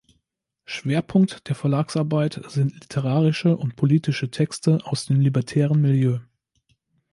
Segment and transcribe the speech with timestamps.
[0.65, 6.17] Schwerpunkt der Verlagsarbeit sind literarische und politische Texte aus dem libertären Milieu.